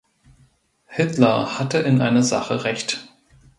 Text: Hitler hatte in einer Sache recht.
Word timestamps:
Hitler 0.87 1.59
hatte 1.59 1.77
in 1.77 2.01
einer 2.01 2.23
Sache 2.23 2.63
recht. 2.63 3.07